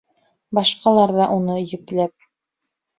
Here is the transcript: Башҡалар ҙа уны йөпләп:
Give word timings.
Башҡалар 0.59 1.15
ҙа 1.19 1.29
уны 1.37 1.61
йөпләп: 1.69 2.31